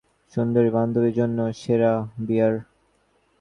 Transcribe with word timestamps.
সুন্দরী 0.33 0.69
বান্ধবীর 0.69 1.13
জন্য 1.13 1.37
সেরা 1.53 1.91
বিয়ার। 2.19 2.53